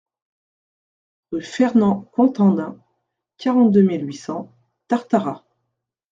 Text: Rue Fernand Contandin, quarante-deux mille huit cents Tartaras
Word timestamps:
Rue 1.31 1.43
Fernand 1.43 1.99
Contandin, 2.13 2.75
quarante-deux 3.37 3.83
mille 3.83 4.03
huit 4.07 4.15
cents 4.17 4.51
Tartaras 4.87 5.45